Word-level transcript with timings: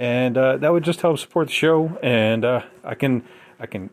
And 0.00 0.38
uh, 0.38 0.56
that 0.56 0.72
would 0.72 0.82
just 0.82 1.02
help 1.02 1.18
support 1.18 1.48
the 1.48 1.52
show, 1.52 1.98
and 2.02 2.42
uh, 2.42 2.62
I 2.82 2.94
can 2.94 3.22
I 3.58 3.66
can 3.66 3.90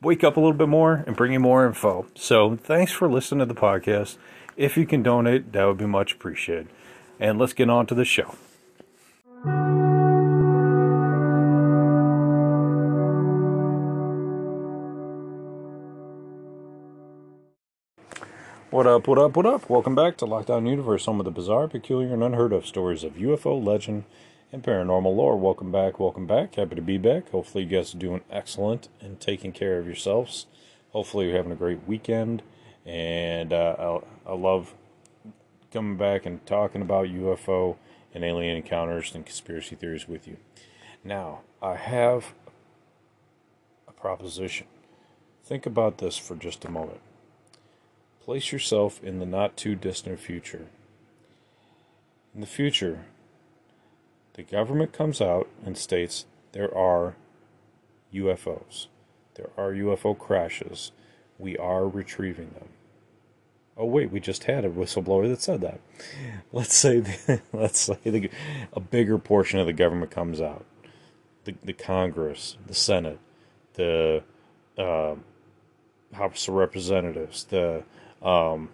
wake 0.00 0.24
up 0.24 0.38
a 0.38 0.40
little 0.40 0.56
bit 0.56 0.66
more 0.66 1.04
and 1.06 1.14
bring 1.14 1.34
you 1.34 1.40
more 1.40 1.66
info. 1.66 2.06
So 2.14 2.56
thanks 2.56 2.90
for 2.90 3.06
listening 3.06 3.46
to 3.46 3.54
the 3.54 3.60
podcast. 3.60 4.16
If 4.56 4.78
you 4.78 4.86
can 4.86 5.02
donate, 5.02 5.52
that 5.52 5.66
would 5.66 5.76
be 5.76 5.84
much 5.84 6.14
appreciated. 6.14 6.68
And 7.20 7.38
let's 7.38 7.52
get 7.52 7.68
on 7.68 7.86
to 7.88 7.94
the 7.94 8.06
show. 8.06 8.34
What 18.70 18.86
up, 18.86 19.06
what 19.06 19.18
up, 19.18 19.36
what 19.36 19.44
up? 19.44 19.68
Welcome 19.68 19.94
back 19.94 20.16
to 20.16 20.24
Lockdown 20.24 20.66
Universe, 20.66 21.04
home 21.04 21.20
of 21.20 21.26
the 21.26 21.30
bizarre, 21.30 21.68
peculiar, 21.68 22.14
and 22.14 22.24
unheard 22.24 22.54
of 22.54 22.66
stories 22.66 23.04
of 23.04 23.16
UFO, 23.16 23.62
legend, 23.62 24.04
and 24.52 24.62
paranormal 24.62 25.16
lore. 25.16 25.36
Welcome 25.36 25.72
back, 25.72 25.98
welcome 25.98 26.26
back. 26.26 26.56
Happy 26.56 26.74
to 26.74 26.82
be 26.82 26.98
back. 26.98 27.30
Hopefully, 27.30 27.64
you 27.64 27.70
guys 27.70 27.94
are 27.94 27.98
doing 27.98 28.20
excellent 28.30 28.88
and 29.00 29.18
taking 29.18 29.50
care 29.50 29.78
of 29.78 29.86
yourselves. 29.86 30.46
Hopefully, 30.90 31.26
you're 31.26 31.36
having 31.36 31.52
a 31.52 31.56
great 31.56 31.88
weekend. 31.88 32.42
And 32.84 33.52
uh, 33.52 34.00
I, 34.26 34.30
I 34.30 34.34
love 34.34 34.74
coming 35.72 35.96
back 35.96 36.26
and 36.26 36.44
talking 36.44 36.82
about 36.82 37.06
UFO 37.06 37.76
and 38.12 38.22
alien 38.22 38.56
encounters 38.56 39.14
and 39.14 39.24
conspiracy 39.24 39.74
theories 39.74 40.06
with 40.06 40.28
you. 40.28 40.36
Now, 41.02 41.40
I 41.62 41.76
have 41.76 42.34
a 43.88 43.92
proposition. 43.92 44.66
Think 45.42 45.64
about 45.64 45.96
this 45.96 46.18
for 46.18 46.36
just 46.36 46.64
a 46.66 46.70
moment. 46.70 47.00
Place 48.20 48.52
yourself 48.52 49.02
in 49.02 49.18
the 49.18 49.26
not 49.26 49.56
too 49.56 49.74
distant 49.74 50.20
future. 50.20 50.66
In 52.34 52.40
the 52.40 52.46
future, 52.46 53.06
the 54.34 54.42
government 54.42 54.92
comes 54.92 55.20
out 55.20 55.48
and 55.64 55.76
states 55.76 56.26
there 56.52 56.76
are 56.76 57.16
UFOs. 58.12 58.86
There 59.34 59.50
are 59.56 59.72
UFO 59.72 60.18
crashes. 60.18 60.92
We 61.38 61.56
are 61.56 61.88
retrieving 61.88 62.50
them. 62.50 62.68
Oh 63.76 63.86
wait, 63.86 64.10
we 64.10 64.20
just 64.20 64.44
had 64.44 64.64
a 64.64 64.70
whistleblower 64.70 65.28
that 65.28 65.40
said 65.40 65.62
that. 65.62 65.80
Let's 66.52 66.74
say 66.74 67.00
the, 67.00 67.40
let's 67.52 67.80
say 67.80 67.98
the, 68.04 68.30
a 68.74 68.80
bigger 68.80 69.16
portion 69.16 69.58
of 69.58 69.66
the 69.66 69.72
government 69.72 70.10
comes 70.10 70.40
out. 70.40 70.66
The 71.44 71.54
the 71.64 71.72
Congress, 71.72 72.58
the 72.66 72.74
Senate, 72.74 73.18
the 73.74 74.22
uh, 74.76 75.14
House 76.12 76.46
of 76.46 76.54
Representatives, 76.54 77.44
the 77.44 77.82
um, 78.22 78.68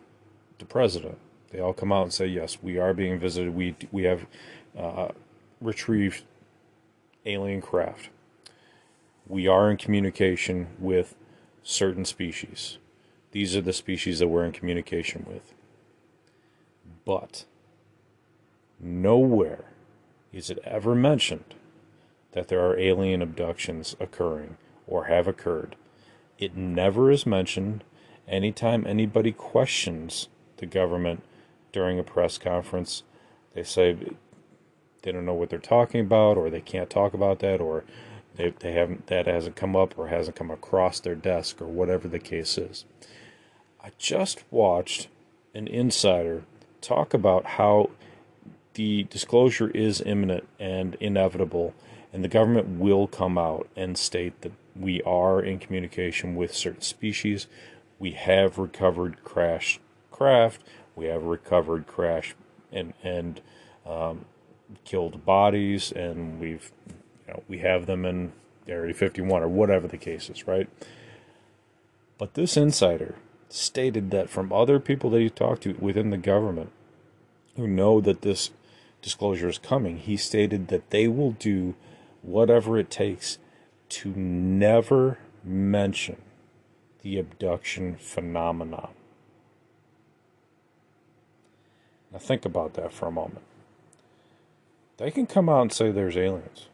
the 0.58 0.64
president. 0.64 1.18
They 1.50 1.60
all 1.60 1.72
come 1.72 1.92
out 1.92 2.02
and 2.02 2.12
say, 2.12 2.26
"Yes, 2.26 2.58
we 2.60 2.78
are 2.78 2.92
being 2.92 3.18
visited. 3.18 3.54
We 3.54 3.76
we 3.92 4.02
have 4.02 4.26
uh, 4.76 5.08
retrieved 5.60 6.24
alien 7.26 7.60
craft. 7.60 8.10
We 9.26 9.46
are 9.46 9.70
in 9.70 9.76
communication 9.76 10.68
with 10.78 11.14
certain 11.62 12.04
species. 12.04 12.78
These 13.32 13.56
are 13.56 13.60
the 13.60 13.72
species 13.72 14.20
that 14.20 14.28
we're 14.28 14.44
in 14.44 14.52
communication 14.52 15.26
with. 15.28 15.52
But 17.04 17.44
nowhere 18.80 19.64
is 20.32 20.50
it 20.50 20.58
ever 20.64 20.94
mentioned 20.94 21.54
that 22.32 22.48
there 22.48 22.64
are 22.64 22.78
alien 22.78 23.22
abductions 23.22 23.96
occurring 24.00 24.56
or 24.86 25.04
have 25.04 25.26
occurred. 25.26 25.76
It 26.38 26.56
never 26.56 27.10
is 27.10 27.26
mentioned 27.26 27.84
anytime 28.26 28.86
anybody 28.86 29.32
questions 29.32 30.28
the 30.58 30.66
government 30.66 31.22
during 31.72 31.98
a 31.98 32.04
press 32.04 32.38
conference. 32.38 33.02
They 33.54 33.62
say 33.62 33.96
they 35.02 35.12
don't 35.12 35.26
know 35.26 35.34
what 35.34 35.50
they're 35.50 35.58
talking 35.58 36.00
about, 36.00 36.36
or 36.36 36.50
they 36.50 36.60
can't 36.60 36.90
talk 36.90 37.14
about 37.14 37.38
that, 37.40 37.60
or 37.60 37.84
they, 38.36 38.50
they 38.58 38.72
haven't 38.72 39.06
that 39.08 39.26
hasn't 39.26 39.56
come 39.56 39.76
up 39.76 39.98
or 39.98 40.08
hasn't 40.08 40.36
come 40.36 40.50
across 40.50 41.00
their 41.00 41.14
desk, 41.14 41.60
or 41.60 41.66
whatever 41.66 42.08
the 42.08 42.18
case 42.18 42.58
is. 42.58 42.84
I 43.82 43.92
just 43.98 44.44
watched 44.50 45.08
an 45.54 45.68
insider 45.68 46.44
talk 46.80 47.14
about 47.14 47.44
how 47.44 47.90
the 48.74 49.04
disclosure 49.04 49.70
is 49.70 50.00
imminent 50.00 50.46
and 50.60 50.96
inevitable, 51.00 51.74
and 52.12 52.22
the 52.22 52.28
government 52.28 52.78
will 52.78 53.06
come 53.06 53.36
out 53.38 53.68
and 53.76 53.98
state 53.98 54.40
that 54.42 54.52
we 54.76 55.02
are 55.02 55.40
in 55.40 55.58
communication 55.58 56.36
with 56.36 56.54
certain 56.54 56.82
species. 56.82 57.46
We 57.98 58.12
have 58.12 58.58
recovered 58.58 59.24
crashed 59.24 59.80
craft. 60.10 60.62
We 60.94 61.06
have 61.06 61.24
recovered 61.24 61.86
crash 61.86 62.34
and 62.72 62.94
and 63.02 63.40
um, 63.86 64.24
killed 64.84 65.24
bodies, 65.24 65.92
and 65.92 66.40
we've 66.40 66.72
you 67.26 67.32
know 67.32 67.42
we 67.48 67.58
have 67.58 67.86
them 67.86 68.04
in 68.04 68.32
Area 68.66 68.94
51 68.94 69.42
or 69.42 69.48
whatever 69.48 69.88
the 69.88 69.98
case 69.98 70.28
is, 70.28 70.46
right? 70.46 70.68
But 72.18 72.34
this 72.34 72.56
insider 72.56 73.14
stated 73.48 74.10
that 74.10 74.28
from 74.28 74.52
other 74.52 74.78
people 74.78 75.10
that 75.10 75.20
he 75.20 75.30
talked 75.30 75.62
to 75.62 75.74
within 75.78 76.10
the 76.10 76.18
government 76.18 76.70
who 77.56 77.66
know 77.66 78.00
that 78.00 78.22
this 78.22 78.50
disclosure 79.00 79.48
is 79.48 79.58
coming, 79.58 79.98
he 79.98 80.16
stated 80.16 80.68
that 80.68 80.90
they 80.90 81.08
will 81.08 81.32
do 81.32 81.74
whatever 82.22 82.76
it 82.76 82.90
takes 82.90 83.38
to 83.88 84.10
never 84.10 85.18
mention 85.44 86.16
the 87.02 87.18
abduction 87.18 87.96
phenomenon. 87.96 88.90
Now, 92.12 92.18
think 92.18 92.44
about 92.44 92.74
that 92.74 92.92
for 92.92 93.06
a 93.06 93.12
moment. 93.12 93.44
They 94.98 95.12
can 95.12 95.26
come 95.26 95.48
out 95.48 95.62
and 95.62 95.72
say 95.72 95.92
there's 95.92 96.16
aliens. 96.16 96.66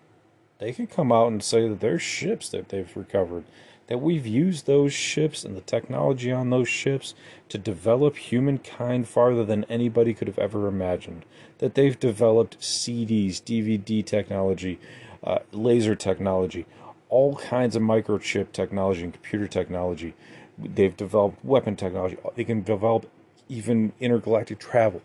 They 0.59 0.73
can 0.73 0.87
come 0.87 1.13
out 1.13 1.29
and 1.29 1.43
say 1.43 1.69
that 1.69 1.81
there's 1.81 2.01
ships 2.01 2.49
that 2.49 2.71
they've 2.71 2.97
recovered, 2.97 3.45
that 3.87 4.01
we've 4.01 4.27
used 4.27 4.67
those 4.67 4.95
ships 4.95 5.45
and 5.45 5.55
the 5.55 5.61
technology 5.61 6.33
on 6.33 6.49
those 6.49 6.69
ships 6.69 7.15
to 7.51 7.59
develop 7.59 8.17
humankind 8.17 9.09
farther 9.09 9.45
than 9.45 9.65
anybody 9.65 10.15
could 10.15 10.27
have 10.27 10.39
ever 10.39 10.67
imagined. 10.67 11.27
That 11.59 11.75
they've 11.75 12.01
developed 12.01 12.59
CDs, 12.61 13.43
DVD 13.43 14.05
technology, 14.05 14.81
uh, 15.23 15.41
laser 15.53 15.95
technology, 15.95 16.65
all 17.11 17.37
kinds 17.37 17.77
of 17.77 17.83
microchip 17.83 18.53
technology 18.53 19.05
and 19.05 19.13
computer 19.13 19.47
technology. 19.47 20.15
They've 20.57 20.97
developed 20.97 21.45
weapon 21.45 21.77
technology. 21.77 22.17
They 22.37 22.45
can 22.45 22.63
develop 22.63 23.07
even 23.51 23.93
intergalactic 24.01 24.61
travel 24.61 25.03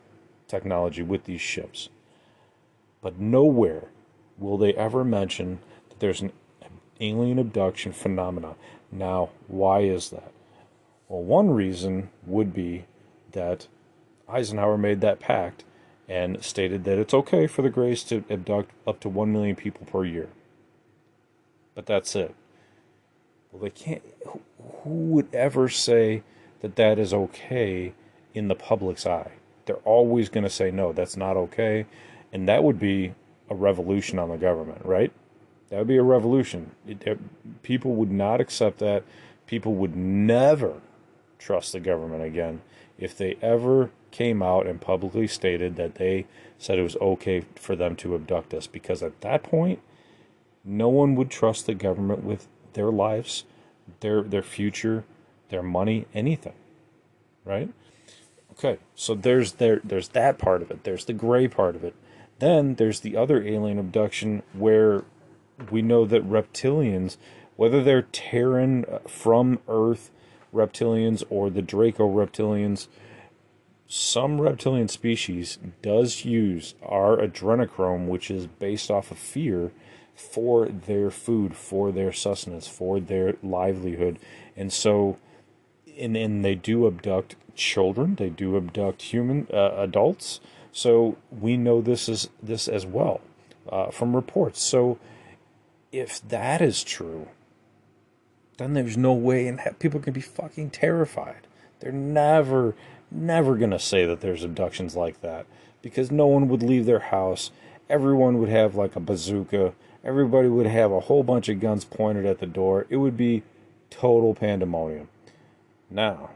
technology 0.48 1.04
with 1.04 1.26
these 1.26 1.42
ships. 1.42 1.90
But 3.02 3.20
nowhere 3.20 3.86
will 4.38 4.58
they 4.58 4.74
ever 4.74 5.04
mention 5.04 5.60
that 5.90 6.00
there's 6.00 6.22
an 6.22 6.32
alien 7.00 7.40
abduction 7.40 7.92
phenomenon. 7.92 8.56
Now, 8.92 9.30
why 9.48 9.82
is 9.82 10.10
that? 10.10 10.32
Well, 11.08 11.24
one 11.24 11.52
reason 11.52 12.10
would 12.26 12.54
be 12.54 12.86
that 13.32 13.68
Eisenhower 14.28 14.78
made 14.78 15.02
that 15.02 15.20
pact 15.20 15.64
and 16.08 16.44
stated 16.44 16.84
that 16.84 16.98
it's 16.98 17.14
okay 17.14 17.48
for 17.48 17.62
the 17.62 17.70
Greys 17.70 18.04
to 18.06 18.24
abduct 18.30 18.72
up 18.88 19.00
to 19.02 19.10
1 19.10 19.32
million 19.32 19.56
people 19.56 19.86
per 19.86 20.04
year. 20.04 20.30
But 21.76 21.86
that's 21.86 22.16
it. 22.16 22.36
Well, 23.52 23.62
they 23.62 23.70
can't. 23.70 24.02
Who 24.84 24.90
would 24.90 25.34
ever 25.34 25.70
say 25.70 26.24
that 26.62 26.76
that 26.76 27.00
is 27.00 27.14
okay 27.14 27.94
in 28.34 28.48
the 28.48 28.56
public's 28.56 29.06
eye? 29.06 29.32
They're 29.66 29.76
always 29.78 30.30
going 30.30 30.44
to 30.44 30.50
say, 30.50 30.72
no, 30.72 30.94
that's 30.94 31.16
not 31.16 31.38
okay. 31.38 31.86
And 32.32 32.48
that 32.48 32.64
would 32.64 32.80
be 32.80 33.14
a 33.50 33.56
revolution 33.56 34.20
on 34.20 34.30
the 34.30 34.38
government, 34.38 34.86
right? 34.86 35.12
That 35.70 35.80
would 35.80 35.88
be 35.88 35.98
a 35.98 36.04
revolution. 36.04 36.72
It, 36.88 37.04
it, 37.04 37.64
people 37.64 37.94
would 37.96 38.12
not 38.12 38.42
accept 38.42 38.80
that. 38.80 39.04
People 39.48 39.74
would 39.76 39.96
never 39.96 40.82
trust 41.38 41.72
the 41.72 41.80
government 41.80 42.24
again 42.24 42.62
if 42.98 43.18
they 43.18 43.38
ever 43.42 43.92
came 44.12 44.42
out 44.44 44.68
and 44.68 44.82
publicly 44.82 45.28
stated 45.28 45.76
that 45.78 45.96
they 45.96 46.26
said 46.58 46.78
it 46.78 46.84
was 46.84 46.98
okay 46.98 47.44
for 47.56 47.76
them 47.76 47.96
to 47.96 48.16
abduct 48.16 48.54
us. 48.54 48.68
Because 48.68 49.02
at 49.02 49.22
that 49.22 49.44
point, 49.44 49.80
no 50.64 50.90
one 50.90 51.16
would 51.16 51.30
trust 51.30 51.66
the 51.66 51.74
government 51.74 52.24
with 52.24 52.48
their 52.74 52.92
lives, 52.92 53.46
their 54.02 54.22
their 54.22 54.44
future, 54.44 55.06
their 55.50 55.64
money, 55.64 56.06
anything. 56.14 56.54
Right? 57.46 57.70
Okay, 58.52 58.78
so 58.94 59.16
there's 59.16 59.54
there 59.54 59.82
there's 59.84 60.10
that 60.10 60.38
part 60.38 60.62
of 60.62 60.70
it. 60.70 60.84
There's 60.84 61.06
the 61.06 61.14
gray 61.14 61.48
part 61.48 61.76
of 61.76 61.84
it. 61.84 61.96
Then 62.40 62.76
there's 62.76 63.02
the 63.02 63.16
other 63.18 63.44
alien 63.46 63.78
abduction 63.78 64.44
where 64.54 65.04
we 65.70 65.82
know 65.82 66.06
that 66.06 66.30
reptilians, 66.30 67.18
whether 67.56 67.84
they're 67.84 68.04
Terran 68.04 68.86
uh, 68.86 69.00
from 69.08 69.60
Earth 69.68 70.10
reptilians 70.54 71.24
or 71.30 71.50
the 71.50 71.62
Draco 71.62 72.10
reptilians, 72.10 72.88
some 73.88 74.40
reptilian 74.40 74.88
species 74.88 75.58
does 75.82 76.24
use 76.24 76.76
our 76.84 77.18
adrenochrome, 77.18 78.08
which 78.08 78.30
is 78.30 78.46
based 78.46 78.92
off 78.92 79.12
of 79.12 79.18
fear, 79.18 79.72
for 80.16 80.68
their 80.68 81.10
food, 81.10 81.56
for 81.56 81.92
their 81.92 82.12
sustenance, 82.12 82.68
for 82.68 83.00
their 83.00 83.36
livelihood. 83.42 84.20
And 84.56 84.72
so, 84.72 85.18
and, 85.98 86.16
and 86.16 86.44
they 86.44 86.56
do 86.56 86.86
abduct 86.86 87.36
children, 87.56 88.16
they 88.16 88.30
do 88.30 88.58
abduct 88.58 89.02
human 89.02 89.48
uh, 89.52 89.72
adults. 89.78 90.40
So 90.72 91.18
we 91.32 91.58
know 91.58 91.82
this 91.82 92.08
is 92.08 92.30
this 92.42 92.68
as 92.68 92.86
well 92.86 93.22
uh, 93.70 93.92
from 93.92 94.16
reports. 94.16 94.62
So 94.62 95.00
if 95.92 96.22
that 96.30 96.62
is 96.62 96.84
true, 96.84 97.28
then 98.58 98.74
there's 98.74 98.98
no 98.98 99.14
way, 99.14 99.48
and 99.48 99.60
people 99.80 100.00
can 100.00 100.14
be 100.14 100.22
fucking 100.22 100.72
terrified. 100.72 101.48
They're 101.80 101.92
never 101.92 102.76
never 103.12 103.58
to 103.58 103.80
say 103.80 104.06
that 104.06 104.22
there's 104.22 104.44
abductions 104.44 104.96
like 104.96 105.22
that 105.22 105.46
because 105.82 106.12
no 106.12 106.28
one 106.28 106.48
would 106.48 106.62
leave 106.62 106.86
their 106.86 107.00
house. 107.00 107.52
Everyone 107.90 108.38
would 108.38 108.50
have 108.50 108.76
like 108.76 108.96
a 108.96 109.00
bazooka. 109.00 109.74
Everybody 110.04 110.48
would 110.48 110.68
have 110.68 110.92
a 110.92 111.00
whole 111.02 111.24
bunch 111.24 111.50
of 111.50 111.60
guns 111.60 111.86
pointed 111.86 112.26
at 112.26 112.40
the 112.40 112.46
door. 112.46 112.86
It 112.90 112.98
would 112.98 113.18
be 113.18 113.44
total 113.90 114.36
pandemonium. 114.36 115.10
Now, 115.90 116.32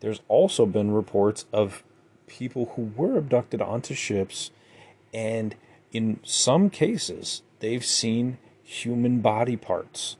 there's 0.00 0.20
also 0.28 0.64
been 0.64 0.92
reports 0.92 1.44
of 1.52 1.82
people 2.30 2.72
who 2.76 2.92
were 2.96 3.18
abducted 3.18 3.60
onto 3.60 3.94
ships, 3.94 4.50
and 5.12 5.54
in 5.92 6.20
some 6.22 6.70
cases, 6.70 7.42
they've 7.58 7.84
seen 7.84 8.38
human 8.62 9.20
body 9.20 9.56
parts 9.56 10.16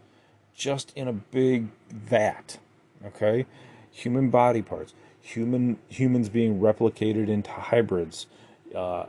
just 0.55 0.93
in 0.97 1.07
a 1.09 1.13
big 1.13 1.69
vat. 1.89 2.59
Okay? 3.05 3.47
Human 3.93 4.31
body 4.31 4.63
parts 4.63 4.93
human 5.21 5.79
humans 5.89 6.29
being 6.29 6.61
replicated 6.61 7.29
into 7.29 7.51
hybrids, 7.51 8.27
uh, 8.75 9.07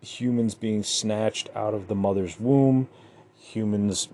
humans 0.00 0.54
being 0.54 0.82
snatched 0.82 1.50
out 1.54 1.74
of 1.74 1.88
the 1.88 1.94
mother's 1.94 2.40
womb, 2.40 2.88
humans 3.38 4.08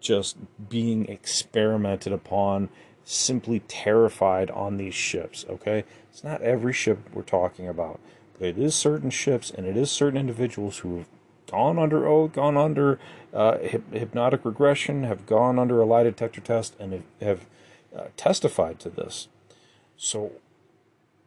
just 0.00 0.36
being 0.68 1.06
experimented 1.06 2.12
upon, 2.12 2.68
simply 3.10 3.60
terrified 3.66 4.50
on 4.50 4.76
these 4.76 4.94
ships. 4.94 5.44
Okay, 5.48 5.84
it's 6.10 6.22
not 6.22 6.40
every 6.42 6.72
ship 6.72 6.98
we're 7.12 7.22
talking 7.22 7.66
about, 7.68 7.98
but 8.38 8.48
it 8.48 8.58
is 8.58 8.74
certain 8.74 9.10
ships 9.10 9.50
and 9.50 9.66
it 9.66 9.76
is 9.76 9.90
certain 9.90 10.18
individuals 10.18 10.78
who 10.78 10.98
have 10.98 11.08
gone 11.50 11.78
under 11.78 12.06
oath, 12.06 12.32
gone 12.32 12.56
under 12.56 13.00
uh, 13.34 13.58
hypnotic 13.58 14.44
regression, 14.44 15.02
have 15.02 15.26
gone 15.26 15.58
under 15.58 15.80
a 15.80 15.84
lie 15.86 16.04
detector 16.04 16.40
test, 16.40 16.76
and 16.78 17.02
have, 17.20 17.46
uh, 17.96 18.04
testified 18.16 18.78
to 18.78 18.88
this. 18.88 19.26
So 19.96 20.32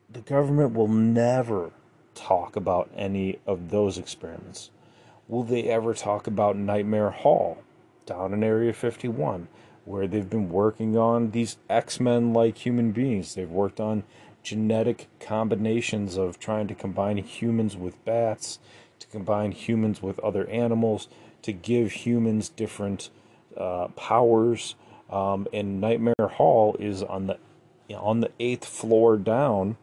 the 0.09 0.21
government 0.21 0.73
will 0.73 0.87
never 0.87 1.71
talk 2.15 2.55
about 2.55 2.89
any 2.95 3.39
of 3.45 3.71
those 3.71 3.97
experiments. 3.97 4.69
Will 5.27 5.43
they 5.43 5.63
ever 5.63 5.93
talk 5.93 6.27
about 6.27 6.55
Nightmare 6.55 7.09
Hall 7.09 7.57
down 8.05 8.33
in 8.33 8.43
Area 8.43 8.73
51, 8.73 9.47
where 9.85 10.07
they've 10.07 10.29
been 10.29 10.49
working 10.49 10.97
on 10.97 11.31
these 11.31 11.57
X 11.69 11.99
Men 11.99 12.33
like 12.33 12.57
human 12.57 12.91
beings? 12.91 13.35
They've 13.35 13.49
worked 13.49 13.79
on 13.79 14.03
genetic 14.43 15.07
combinations 15.19 16.17
of 16.17 16.39
trying 16.39 16.67
to 16.67 16.75
combine 16.75 17.17
humans 17.17 17.77
with 17.77 18.03
bats, 18.05 18.59
to 18.99 19.07
combine 19.07 19.51
humans 19.51 20.01
with 20.01 20.19
other 20.19 20.47
animals, 20.49 21.07
to 21.41 21.53
give 21.53 21.91
humans 21.91 22.49
different 22.49 23.09
uh, 23.55 23.87
powers. 23.89 24.75
Um, 25.09 25.47
and 25.53 25.79
Nightmare 25.79 26.13
Hall 26.19 26.75
is 26.79 27.03
on 27.03 27.27
the 27.27 27.37
on 27.93 28.21
the 28.21 28.31
eighth 28.39 28.65
floor 28.65 29.17
down 29.17 29.77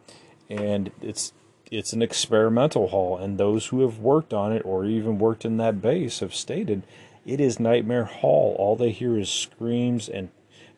and 0.49 0.91
it's 1.01 1.33
it's 1.69 1.93
an 1.93 2.01
experimental 2.01 2.89
hall 2.89 3.17
and 3.17 3.37
those 3.37 3.67
who 3.67 3.81
have 3.81 3.99
worked 3.99 4.33
on 4.33 4.51
it 4.51 4.61
or 4.65 4.83
even 4.83 5.17
worked 5.17 5.45
in 5.45 5.55
that 5.57 5.81
base 5.81 6.19
have 6.19 6.35
stated 6.35 6.83
it 7.25 7.39
is 7.39 7.59
nightmare 7.59 8.05
hall 8.05 8.55
all 8.57 8.75
they 8.75 8.91
hear 8.91 9.17
is 9.17 9.29
screams 9.29 10.09
and 10.09 10.29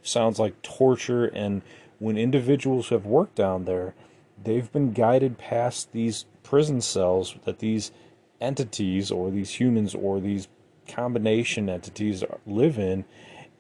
sounds 0.01 0.39
like 0.39 0.61
torture 0.61 1.25
and 1.25 1.61
when 1.99 2.17
individuals 2.17 2.89
have 2.89 3.05
worked 3.05 3.35
down 3.35 3.65
there 3.65 3.93
they've 4.43 4.71
been 4.71 4.91
guided 4.91 5.37
past 5.37 5.91
these 5.91 6.25
prison 6.43 6.81
cells 6.81 7.35
that 7.45 7.59
these 7.59 7.91
entities 8.41 9.09
or 9.11 9.31
these 9.31 9.51
humans 9.51 9.95
or 9.95 10.19
these 10.19 10.47
combination 10.87 11.69
entities 11.69 12.23
live 12.45 12.77
in 12.77 13.05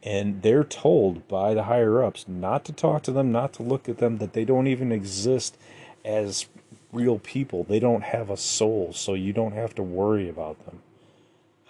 and 0.01 0.41
they're 0.41 0.65
told 0.65 1.25
by 1.29 1.53
the 1.53 1.63
higher 1.63 2.03
ups 2.03 2.25
not 2.27 2.65
to 2.65 2.73
talk 2.73 3.01
to 3.03 3.11
them 3.11 3.31
not 3.31 3.53
to 3.53 3.63
look 3.63 3.87
at 3.87 3.99
them 3.99 4.17
that 4.17 4.33
they 4.33 4.43
don't 4.43 4.67
even 4.67 4.91
exist 4.91 5.57
as 6.03 6.47
real 6.93 7.19
people. 7.19 7.63
They 7.63 7.79
don't 7.79 8.03
have 8.03 8.29
a 8.29 8.37
soul, 8.37 8.93
so 8.93 9.15
you 9.15 9.33
don't 9.33 9.53
have 9.53 9.75
to 9.75 9.83
worry 9.83 10.29
about 10.29 10.65
them. 10.65 10.82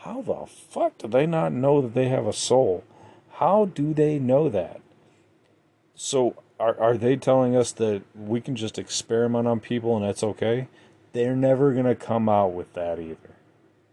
How 0.03 0.21
the 0.21 0.45
fuck 0.45 0.97
do 0.97 1.07
they 1.07 1.25
not 1.25 1.53
know 1.53 1.81
that 1.81 1.93
they 1.93 2.09
have 2.09 2.25
a 2.25 2.33
soul? 2.33 2.83
How 3.33 3.65
do 3.65 3.93
they 3.93 4.19
know 4.19 4.49
that? 4.49 4.81
So 5.95 6.35
are 6.59 6.79
are 6.79 6.97
they 6.97 7.15
telling 7.15 7.55
us 7.55 7.71
that 7.73 8.03
we 8.15 8.41
can 8.41 8.55
just 8.55 8.77
experiment 8.77 9.47
on 9.47 9.59
people 9.59 9.95
and 9.95 10.05
that's 10.05 10.23
okay? 10.23 10.67
They're 11.13 11.35
never 11.35 11.73
going 11.73 11.85
to 11.85 11.95
come 11.95 12.27
out 12.27 12.53
with 12.53 12.73
that 12.73 12.99
either. 12.99 13.35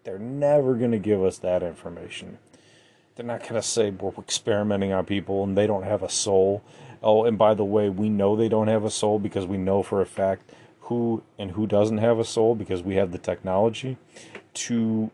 They're 0.05 0.19
never 0.19 0.75
going 0.75 0.93
to 0.93 0.99
give 0.99 1.23
us 1.23 1.39
that 1.39 1.63
information. 1.63 2.39
They're 3.15 3.27
not 3.27 3.41
going 3.41 3.55
to 3.55 3.63
say 3.63 3.91
we're 3.91 4.13
experimenting 4.19 4.93
on 4.93 5.05
people 5.05 5.45
and 5.45 5.57
they 5.57 5.67
don't 5.67 5.83
have 5.83 6.03
a 6.03 6.09
soul 6.09 6.63
Oh, 7.03 7.25
and 7.25 7.39
by 7.39 7.55
the 7.55 7.65
way, 7.65 7.89
we 7.89 8.09
know 8.09 8.37
they 8.37 8.49
don't 8.49 8.69
have 8.69 8.85
a 8.85 8.91
soul 8.91 9.19
because 9.19 9.47
we 9.47 9.57
know 9.57 9.83
for 9.83 10.01
a 10.01 10.07
fact 10.07 10.51
who 10.83 11.23
and 11.39 11.53
who 11.53 11.67
doesn't 11.67 11.99
have 11.99 12.19
a 12.19 12.25
soul 12.25 12.55
because 12.55 12.83
we 12.83 12.97
have 12.97 13.13
the 13.13 13.19
technology 13.19 13.97
to 14.53 15.11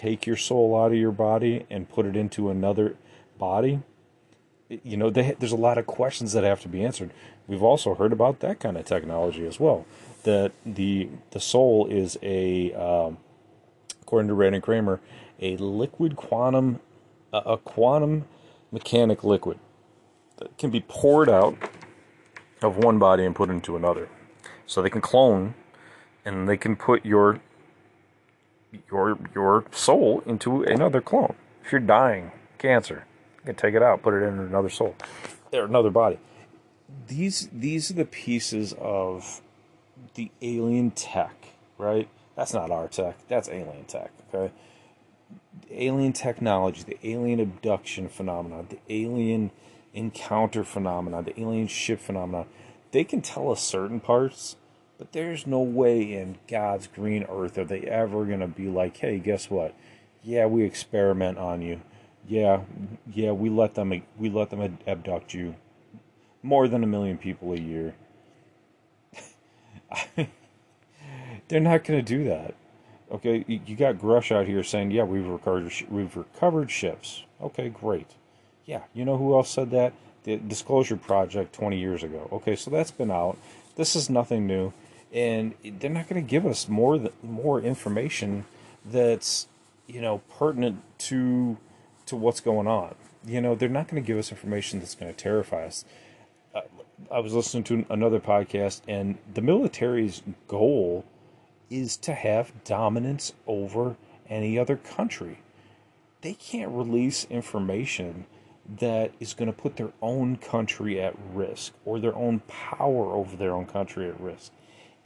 take 0.00 0.26
your 0.26 0.36
soul 0.36 0.80
out 0.80 0.92
of 0.92 0.98
your 0.98 1.12
body 1.12 1.66
and 1.68 1.86
put 1.86 2.06
it 2.06 2.16
into 2.16 2.48
another 2.48 2.96
body. 3.38 3.80
You 4.70 4.96
know, 4.96 5.10
they, 5.10 5.36
there's 5.38 5.52
a 5.52 5.56
lot 5.56 5.76
of 5.76 5.86
questions 5.86 6.32
that 6.32 6.42
have 6.42 6.62
to 6.62 6.68
be 6.68 6.82
answered. 6.82 7.10
We've 7.46 7.62
also 7.62 7.94
heard 7.94 8.12
about 8.12 8.40
that 8.40 8.60
kind 8.60 8.78
of 8.78 8.86
technology 8.86 9.46
as 9.46 9.60
well. 9.60 9.84
That 10.22 10.52
the 10.64 11.08
the 11.32 11.40
soul 11.40 11.86
is 11.86 12.18
a, 12.22 12.72
um, 12.72 13.18
according 14.00 14.28
to 14.28 14.34
Brandon 14.34 14.62
Kramer, 14.62 15.00
a 15.38 15.58
liquid 15.58 16.16
quantum, 16.16 16.80
a 17.32 17.58
quantum 17.58 18.24
mechanic 18.72 19.22
liquid 19.22 19.58
that 20.38 20.56
can 20.56 20.70
be 20.70 20.80
poured 20.80 21.28
out 21.28 21.56
of 22.62 22.78
one 22.78 22.98
body 22.98 23.26
and 23.26 23.34
put 23.34 23.50
into 23.50 23.76
another. 23.76 24.08
So 24.66 24.80
they 24.80 24.90
can 24.90 25.02
clone 25.02 25.54
and 26.24 26.48
they 26.48 26.56
can 26.56 26.76
put 26.76 27.04
your 27.04 27.40
your 28.90 29.18
your 29.34 29.64
soul 29.70 30.22
into 30.26 30.62
another 30.62 31.00
clone. 31.00 31.34
If 31.64 31.72
you're 31.72 31.80
dying 31.80 32.32
cancer, 32.58 33.04
you 33.38 33.46
can 33.46 33.54
take 33.54 33.74
it 33.74 33.82
out, 33.82 34.02
put 34.02 34.14
it 34.14 34.22
in 34.22 34.38
another 34.38 34.70
soul 34.70 34.94
or 35.52 35.64
another 35.64 35.90
body. 35.90 36.18
These 37.08 37.48
these 37.52 37.90
are 37.90 37.94
the 37.94 38.04
pieces 38.04 38.74
of 38.78 39.40
the 40.14 40.30
alien 40.42 40.90
tech, 40.92 41.54
right? 41.78 42.08
That's 42.36 42.54
not 42.54 42.70
our 42.70 42.88
tech. 42.88 43.16
That's 43.28 43.48
alien 43.48 43.84
tech. 43.84 44.10
Okay, 44.32 44.52
alien 45.70 46.12
technology, 46.12 46.82
the 46.82 46.98
alien 47.02 47.40
abduction 47.40 48.08
phenomenon, 48.08 48.68
the 48.70 48.78
alien 48.88 49.50
encounter 49.92 50.64
phenomena, 50.64 51.22
the 51.22 51.38
alien 51.40 51.66
ship 51.66 52.00
phenomena, 52.00 52.46
they 52.92 53.04
can 53.04 53.20
tell 53.20 53.50
us 53.50 53.62
certain 53.62 54.00
parts, 54.00 54.56
but 55.00 55.12
there's 55.12 55.46
no 55.46 55.60
way 55.60 56.12
in 56.12 56.36
God's 56.46 56.86
green 56.86 57.24
earth 57.26 57.56
are 57.56 57.64
they 57.64 57.80
ever 57.80 58.26
going 58.26 58.40
to 58.40 58.46
be 58.46 58.68
like, 58.68 58.98
hey, 58.98 59.18
guess 59.18 59.48
what? 59.48 59.74
Yeah, 60.22 60.44
we 60.44 60.62
experiment 60.62 61.38
on 61.38 61.62
you. 61.62 61.80
Yeah, 62.28 62.60
yeah, 63.10 63.32
we 63.32 63.48
let 63.48 63.76
them 63.76 64.02
we 64.18 64.28
let 64.28 64.50
them 64.50 64.78
abduct 64.86 65.32
you. 65.32 65.54
More 66.42 66.68
than 66.68 66.84
a 66.84 66.86
million 66.86 67.16
people 67.16 67.54
a 67.54 67.56
year. 67.56 67.94
They're 71.48 71.60
not 71.60 71.84
going 71.84 72.04
to 72.04 72.18
do 72.18 72.24
that. 72.24 72.54
Okay, 73.10 73.42
you 73.48 73.76
got 73.76 73.96
Grusch 73.96 74.30
out 74.30 74.46
here 74.46 74.62
saying, 74.62 74.90
"Yeah, 74.90 75.04
we've 75.04 75.26
recovered 75.26 75.72
we've 75.88 76.14
recovered 76.14 76.70
ships." 76.70 77.24
Okay, 77.40 77.70
great. 77.70 78.10
Yeah, 78.66 78.82
you 78.92 79.06
know 79.06 79.16
who 79.16 79.34
else 79.34 79.48
said 79.48 79.70
that? 79.70 79.94
The 80.24 80.36
Disclosure 80.36 80.96
Project 80.96 81.54
20 81.54 81.78
years 81.78 82.02
ago. 82.02 82.28
Okay, 82.30 82.54
so 82.54 82.70
that's 82.70 82.90
been 82.90 83.10
out. 83.10 83.38
This 83.76 83.96
is 83.96 84.10
nothing 84.10 84.46
new, 84.46 84.74
and 85.12 85.54
they're 85.64 85.90
not 85.90 86.08
going 86.08 86.22
to 86.22 86.28
give 86.28 86.46
us 86.46 86.68
more 86.68 87.10
more 87.22 87.60
information 87.60 88.44
that's 88.84 89.48
you 89.86 90.00
know 90.00 90.22
pertinent 90.38 90.82
to 90.98 91.56
to 92.06 92.16
what's 92.16 92.40
going 92.40 92.66
on. 92.66 92.94
You 93.26 93.40
know, 93.40 93.54
they're 93.54 93.68
not 93.68 93.88
going 93.88 94.02
to 94.02 94.06
give 94.06 94.18
us 94.18 94.30
information 94.30 94.78
that's 94.78 94.94
going 94.94 95.12
to 95.12 95.16
terrify 95.16 95.66
us. 95.66 95.84
Uh, 96.54 96.62
I 97.10 97.18
was 97.20 97.34
listening 97.34 97.64
to 97.64 97.84
another 97.90 98.18
podcast, 98.18 98.80
and 98.88 99.18
the 99.32 99.42
military's 99.42 100.22
goal 100.48 101.04
is 101.68 101.96
to 101.98 102.14
have 102.14 102.52
dominance 102.64 103.34
over 103.46 103.96
any 104.28 104.58
other 104.58 104.76
country 104.76 105.38
they 106.22 106.34
can't 106.34 106.70
release 106.70 107.26
information 107.30 108.26
that 108.78 109.12
is 109.18 109.34
going 109.34 109.50
to 109.50 109.56
put 109.56 109.76
their 109.76 109.92
own 110.00 110.36
country 110.36 111.00
at 111.00 111.14
risk 111.32 111.72
or 111.84 111.98
their 111.98 112.14
own 112.14 112.40
power 112.46 113.14
over 113.14 113.36
their 113.36 113.52
own 113.52 113.66
country 113.66 114.08
at 114.08 114.20
risk. 114.20 114.52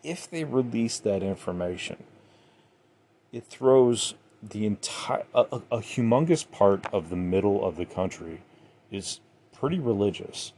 If 0.04 0.30
they 0.30 0.44
release 0.44 0.98
that 0.98 1.22
information, 1.22 2.04
it 3.32 3.46
throws 3.46 4.14
the 4.42 4.66
entire 4.66 5.24
a, 5.34 5.46
a, 5.72 5.78
humongous 5.78 6.48
part 6.50 6.84
of 6.92 7.08
the 7.08 7.16
middle 7.16 7.64
of 7.64 7.76
the 7.76 7.86
country 7.86 8.42
is 8.90 9.20
pretty 9.52 9.78
religious. 9.78 10.52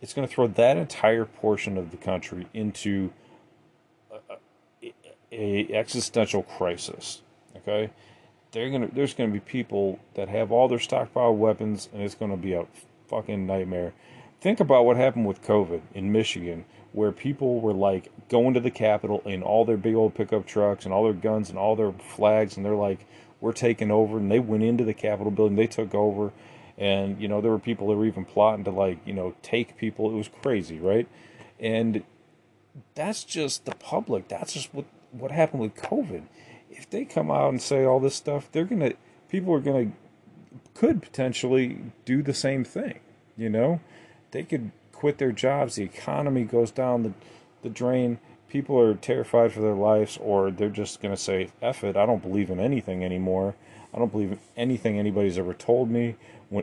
It's 0.00 0.14
going 0.14 0.26
to 0.26 0.32
throw 0.32 0.46
that 0.46 0.78
entire 0.78 1.26
portion 1.26 1.76
of 1.76 1.90
the 1.90 1.98
country 1.98 2.46
into 2.54 3.12
a, 4.10 4.92
a, 5.30 5.74
existential 5.74 6.42
crisis. 6.42 7.20
Okay, 7.56 7.90
they're 8.52 8.70
gonna 8.70 8.88
there's 8.92 9.12
gonna 9.12 9.32
be 9.32 9.40
people 9.40 9.98
that 10.14 10.28
have 10.28 10.50
all 10.50 10.68
their 10.68 10.78
stockpile 10.78 11.34
weapons, 11.34 11.88
and 11.92 12.02
it's 12.02 12.14
gonna 12.14 12.36
be 12.36 12.54
a 12.54 12.66
fucking 13.08 13.46
nightmare. 13.46 13.92
Think 14.40 14.60
about 14.60 14.84
what 14.84 14.96
happened 14.96 15.26
with 15.26 15.42
COVID 15.42 15.80
in 15.94 16.12
Michigan, 16.12 16.64
where 16.96 17.12
people 17.12 17.60
were 17.60 17.72
like 17.72 18.10
going 18.28 18.54
to 18.54 18.60
the 18.60 18.70
Capitol 18.70 19.22
in 19.24 19.42
all 19.42 19.64
their 19.64 19.76
big 19.76 19.94
old 19.94 20.14
pickup 20.14 20.46
trucks 20.46 20.84
and 20.84 20.92
all 20.92 21.04
their 21.04 21.12
guns 21.12 21.50
and 21.50 21.58
all 21.58 21.76
their 21.76 21.92
flags, 21.92 22.56
and 22.56 22.64
they're 22.64 22.74
like, 22.74 23.06
"We're 23.40 23.52
taking 23.52 23.90
over," 23.90 24.18
and 24.18 24.30
they 24.30 24.40
went 24.40 24.62
into 24.62 24.84
the 24.84 24.94
Capitol 24.94 25.30
building, 25.30 25.56
they 25.56 25.66
took 25.66 25.94
over, 25.94 26.32
and 26.76 27.20
you 27.20 27.28
know 27.28 27.40
there 27.40 27.50
were 27.50 27.58
people 27.58 27.88
that 27.88 27.96
were 27.96 28.06
even 28.06 28.24
plotting 28.24 28.64
to 28.64 28.70
like 28.70 28.98
you 29.06 29.12
know 29.12 29.34
take 29.42 29.76
people. 29.76 30.10
It 30.10 30.16
was 30.16 30.28
crazy, 30.42 30.80
right? 30.80 31.06
And 31.60 32.02
that's 32.94 33.24
just 33.24 33.64
the 33.64 33.74
public. 33.74 34.28
That's 34.28 34.54
just 34.54 34.74
what 34.74 34.86
what 35.12 35.30
happened 35.30 35.62
with 35.62 35.76
COVID 35.76 36.24
if 36.76 36.88
they 36.88 37.04
come 37.04 37.30
out 37.30 37.48
and 37.48 37.60
say 37.60 37.84
all 37.84 38.00
this 38.00 38.14
stuff, 38.14 38.50
they're 38.52 38.64
gonna 38.64 38.92
people 39.28 39.52
are 39.54 39.60
gonna 39.60 39.92
could 40.74 41.02
potentially 41.02 41.92
do 42.04 42.22
the 42.22 42.34
same 42.34 42.64
thing. 42.64 43.00
You 43.36 43.48
know, 43.48 43.80
they 44.30 44.42
could 44.42 44.70
quit 44.96 45.18
their 45.18 45.32
jobs. 45.32 45.74
The 45.74 45.84
economy 45.84 46.44
goes 46.44 46.70
down 46.70 47.02
the 47.02 47.12
the 47.62 47.68
drain. 47.68 48.18
People 48.48 48.78
are 48.80 48.94
terrified 48.94 49.52
for 49.52 49.60
their 49.60 49.74
lives, 49.74 50.18
or 50.20 50.50
they're 50.50 50.70
just 50.70 51.02
gonna 51.02 51.16
say, 51.16 51.50
"F 51.60 51.84
it! 51.84 51.96
I 51.96 52.06
don't 52.06 52.22
believe 52.22 52.48
in 52.48 52.58
anything 52.58 53.04
anymore. 53.04 53.54
I 53.92 53.98
don't 53.98 54.12
believe 54.12 54.32
in 54.32 54.38
anything 54.56 54.98
anybody's 54.98 55.38
ever 55.38 55.52
told 55.52 55.90
me 55.90 56.16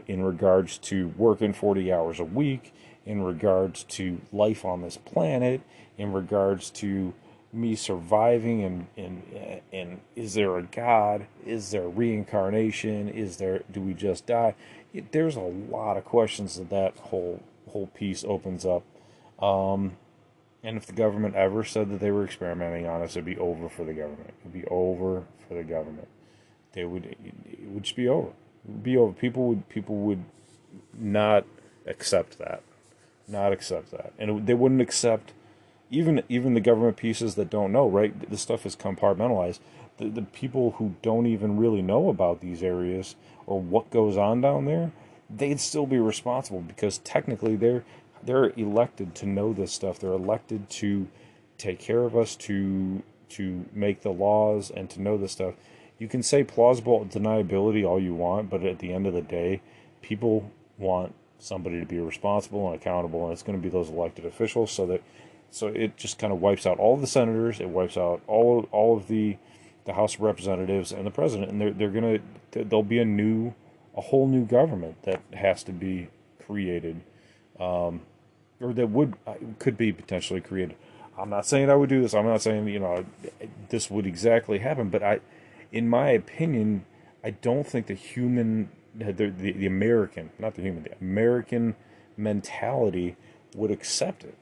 in 0.07 0.23
regards 0.23 0.77
to 0.77 1.13
working 1.17 1.53
40 1.53 1.91
hours 1.91 2.19
a 2.19 2.23
week, 2.23 2.73
in 3.05 3.21
regards 3.21 3.83
to 3.83 4.21
life 4.31 4.65
on 4.65 4.81
this 4.81 4.97
planet, 4.97 5.61
in 5.97 6.13
regards 6.13 6.69
to 6.71 7.13
me 7.51 7.75
surviving 7.75 8.63
and 8.63 8.87
and 8.97 9.61
and 9.71 9.99
is 10.15 10.33
there 10.33 10.57
a 10.57 10.63
god 10.63 11.27
is 11.45 11.69
there 11.69 11.87
reincarnation 11.87 13.07
is 13.07 13.37
there 13.37 13.61
do 13.71 13.79
we 13.79 13.93
just 13.93 14.25
die 14.25 14.55
there's 15.11 15.35
a 15.35 15.39
lot 15.39 15.95
of 15.95 16.03
questions 16.03 16.55
that 16.55 16.71
that 16.71 16.97
whole 16.97 17.43
whole 17.73 17.87
piece 17.87 18.23
opens 18.23 18.65
up. 18.65 18.83
Um, 19.39 19.97
and 20.63 20.77
if 20.77 20.85
the 20.85 20.93
government 20.93 21.35
ever 21.35 21.63
said 21.65 21.89
that 21.91 21.99
they 21.99 22.11
were 22.11 22.23
experimenting 22.23 22.87
on 22.87 23.01
us 23.01 23.11
it'd 23.11 23.25
be 23.25 23.37
over 23.37 23.67
for 23.67 23.83
the 23.83 23.93
government. 23.93 24.33
It'd 24.41 24.53
be 24.53 24.65
over 24.67 25.23
for 25.47 25.55
the 25.55 25.63
government. 25.63 26.07
They 26.71 26.85
would 26.85 27.05
it 27.05 27.67
would 27.67 27.83
just 27.83 27.97
be 27.97 28.07
over. 28.07 28.29
Be 28.81 28.95
over. 28.95 29.11
People 29.11 29.47
would 29.47 29.67
people 29.67 29.97
would 29.97 30.23
not 30.97 31.45
accept 31.85 32.39
that. 32.39 32.63
Not 33.27 33.51
accept 33.51 33.91
that. 33.91 34.13
And 34.17 34.29
it, 34.29 34.45
they 34.45 34.53
wouldn't 34.53 34.81
accept 34.81 35.33
even 35.91 36.23
even 36.29 36.53
the 36.53 36.61
government 36.61 36.97
pieces 36.97 37.35
that 37.35 37.49
don't 37.49 37.71
know, 37.71 37.87
right? 37.87 38.29
This 38.29 38.41
stuff 38.41 38.65
is 38.65 38.75
compartmentalized. 38.75 39.59
The 39.97 40.09
the 40.09 40.21
people 40.21 40.71
who 40.77 40.95
don't 41.01 41.25
even 41.25 41.57
really 41.57 41.81
know 41.81 42.09
about 42.09 42.39
these 42.39 42.63
areas 42.63 43.15
or 43.45 43.59
what 43.59 43.91
goes 43.91 44.15
on 44.15 44.39
down 44.39 44.65
there, 44.65 44.91
they'd 45.35 45.59
still 45.59 45.85
be 45.85 45.99
responsible 45.99 46.61
because 46.61 46.99
technically 46.99 47.55
they're 47.55 47.83
they're 48.25 48.51
elected 48.51 49.15
to 49.15 49.25
know 49.25 49.53
this 49.53 49.73
stuff. 49.73 49.99
They're 49.99 50.13
elected 50.13 50.69
to 50.71 51.07
take 51.57 51.79
care 51.79 52.01
of 52.01 52.15
us, 52.15 52.35
to 52.37 53.03
to 53.29 53.65
make 53.73 54.01
the 54.01 54.11
laws 54.11 54.69
and 54.69 54.89
to 54.91 55.01
know 55.01 55.17
this 55.17 55.31
stuff. 55.31 55.55
You 55.97 56.07
can 56.07 56.23
say 56.23 56.43
plausible 56.43 57.05
deniability 57.05 57.87
all 57.87 57.99
you 57.99 58.13
want, 58.13 58.49
but 58.49 58.63
at 58.63 58.79
the 58.79 58.93
end 58.93 59.07
of 59.07 59.13
the 59.13 59.21
day, 59.21 59.61
people 60.01 60.51
want 60.77 61.15
somebody 61.39 61.79
to 61.79 61.85
be 61.85 61.99
responsible 61.99 62.67
and 62.67 62.75
accountable, 62.79 63.23
and 63.23 63.33
it's 63.33 63.43
going 63.43 63.57
to 63.57 63.63
be 63.63 63.69
those 63.69 63.89
elected 63.89 64.25
officials 64.25 64.71
so 64.71 64.85
that 64.87 65.03
so 65.49 65.67
it 65.67 65.97
just 65.97 66.17
kind 66.17 66.33
of 66.33 66.41
wipes 66.41 66.65
out 66.65 66.79
all 66.79 66.97
the 66.97 67.07
senators. 67.07 67.59
It 67.59 67.69
wipes 67.69 67.97
out 67.97 68.21
all 68.27 68.67
all 68.71 68.97
of 68.97 69.07
the 69.07 69.37
the 69.85 69.93
House 69.93 70.15
of 70.15 70.21
Representatives 70.21 70.91
and 70.91 71.05
the 71.05 71.11
president, 71.11 71.51
and 71.51 71.59
they're 71.61 71.71
they're 71.71 71.89
gonna 71.89 72.19
there'll 72.51 72.83
be 72.83 72.99
a 72.99 73.05
new 73.05 73.53
a 73.95 74.01
whole 74.01 74.27
new 74.27 74.45
government 74.45 75.01
that 75.03 75.21
has 75.33 75.63
to 75.63 75.71
be 75.71 76.09
created, 76.45 77.01
um, 77.59 78.01
or 78.59 78.73
that 78.73 78.89
would 78.89 79.15
uh, 79.27 79.35
could 79.59 79.77
be 79.77 79.91
potentially 79.91 80.41
created. 80.41 80.75
I'm 81.17 81.29
not 81.29 81.45
saying 81.45 81.69
I 81.69 81.75
would 81.75 81.89
do 81.89 82.01
this. 82.01 82.13
I'm 82.13 82.25
not 82.25 82.41
saying 82.41 82.67
you 82.67 82.79
know 82.79 83.05
this 83.69 83.89
would 83.89 84.05
exactly 84.05 84.59
happen, 84.59 84.89
but 84.89 85.03
I, 85.03 85.19
in 85.71 85.87
my 85.87 86.09
opinion, 86.09 86.85
I 87.23 87.31
don't 87.31 87.67
think 87.67 87.87
the 87.87 87.93
human 87.93 88.69
the 88.95 89.11
the, 89.13 89.51
the 89.51 89.65
American 89.65 90.31
not 90.39 90.55
the 90.55 90.61
human 90.61 90.83
the 90.83 90.95
American 90.99 91.75
mentality 92.17 93.15
would 93.55 93.71
accept 93.71 94.23
it. 94.23 94.37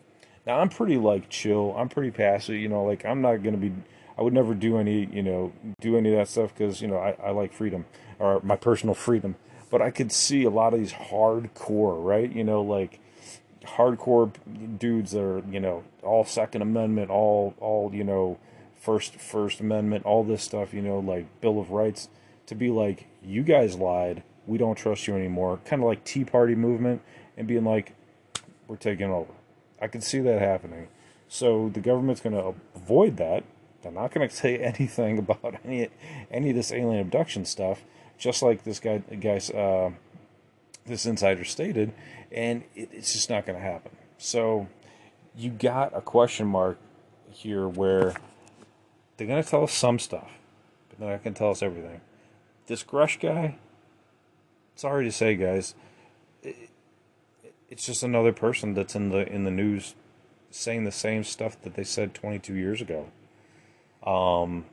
Now 0.45 0.59
I'm 0.59 0.69
pretty 0.69 0.97
like 0.97 1.29
chill. 1.29 1.75
I'm 1.77 1.89
pretty 1.89 2.11
passive. 2.11 2.55
You 2.55 2.69
know, 2.69 2.83
like 2.83 3.05
I'm 3.05 3.21
not 3.21 3.43
gonna 3.43 3.57
be. 3.57 3.73
I 4.17 4.23
would 4.23 4.33
never 4.33 4.53
do 4.53 4.77
any, 4.77 5.05
you 5.05 5.23
know, 5.23 5.51
do 5.79 5.97
any 5.97 6.11
of 6.11 6.17
that 6.17 6.27
stuff 6.27 6.53
because 6.53 6.81
you 6.81 6.87
know 6.87 6.97
I, 6.97 7.15
I 7.23 7.31
like 7.31 7.53
freedom 7.53 7.85
or 8.21 8.41
my 8.43 8.55
personal 8.55 8.95
freedom. 8.95 9.35
But 9.69 9.81
I 9.81 9.89
could 9.89 10.11
see 10.11 10.43
a 10.43 10.49
lot 10.49 10.73
of 10.73 10.79
these 10.79 10.93
hardcore, 10.93 12.03
right? 12.03 12.31
You 12.31 12.43
know, 12.43 12.61
like 12.61 12.99
hardcore 13.63 14.31
dudes 14.79 15.11
that 15.11 15.21
are, 15.21 15.43
you 15.49 15.59
know, 15.59 15.83
all 16.03 16.25
Second 16.25 16.61
Amendment, 16.61 17.09
all 17.09 17.53
all 17.59 17.91
you 17.93 18.03
know, 18.03 18.37
First 18.79 19.15
First 19.15 19.59
Amendment, 19.59 20.05
all 20.05 20.23
this 20.23 20.43
stuff. 20.43 20.73
You 20.73 20.81
know, 20.81 20.99
like 20.99 21.25
Bill 21.41 21.59
of 21.59 21.71
Rights. 21.71 22.09
To 22.47 22.55
be 22.55 22.69
like, 22.69 23.07
you 23.23 23.43
guys 23.43 23.75
lied. 23.75 24.23
We 24.45 24.57
don't 24.57 24.75
trust 24.75 25.07
you 25.07 25.15
anymore. 25.15 25.59
Kind 25.63 25.81
of 25.81 25.87
like 25.87 26.03
Tea 26.03 26.25
Party 26.25 26.53
movement 26.53 27.01
and 27.37 27.47
being 27.47 27.63
like, 27.63 27.93
we're 28.67 28.75
taking 28.75 29.09
over 29.09 29.31
I 29.81 29.87
could 29.87 30.03
see 30.03 30.19
that 30.19 30.39
happening. 30.39 30.87
So 31.27 31.69
the 31.69 31.79
government's 31.79 32.21
going 32.21 32.35
to 32.35 32.53
avoid 32.75 33.17
that. 33.17 33.43
They're 33.81 33.91
not 33.91 34.13
going 34.13 34.29
to 34.29 34.33
say 34.33 34.57
anything 34.57 35.17
about 35.17 35.55
any 35.65 35.89
any 36.29 36.51
of 36.51 36.55
this 36.55 36.71
alien 36.71 36.99
abduction 36.99 37.45
stuff, 37.45 37.83
just 38.21 38.43
like 38.43 38.63
this 38.63 38.79
guy, 38.79 38.99
guys, 38.99 39.49
uh, 39.49 39.89
this 40.85 41.07
insider 41.07 41.43
stated, 41.43 41.91
and 42.31 42.63
it, 42.75 42.89
it's 42.93 43.13
just 43.13 43.31
not 43.31 43.47
going 43.47 43.57
to 43.57 43.65
happen. 43.65 43.91
So 44.19 44.67
you 45.35 45.49
got 45.49 45.97
a 45.97 46.01
question 46.01 46.45
mark 46.45 46.77
here 47.31 47.67
where 47.67 48.13
they're 49.17 49.25
going 49.25 49.43
to 49.43 49.49
tell 49.49 49.63
us 49.63 49.73
some 49.73 49.97
stuff, 49.97 50.29
but 50.87 50.99
they're 50.99 51.09
not 51.09 51.23
going 51.23 51.33
to 51.33 51.37
tell 51.39 51.49
us 51.49 51.63
everything. 51.63 51.99
This 52.67 52.83
Grusch 52.83 53.19
guy, 53.19 53.57
sorry 54.75 55.03
to 55.05 55.11
say, 55.11 55.35
guys, 55.35 55.73
it's 56.43 57.85
just 57.87 58.03
another 58.03 58.33
person 58.33 58.75
that's 58.75 58.95
in 58.95 59.09
the 59.09 59.27
in 59.27 59.45
the 59.45 59.51
news 59.51 59.95
saying 60.51 60.83
the 60.83 60.91
same 60.91 61.23
stuff 61.23 61.59
that 61.63 61.73
they 61.73 61.83
said 61.83 62.13
22 62.13 62.53
years 62.53 62.81
ago. 62.81 63.07
Um, 64.05 64.65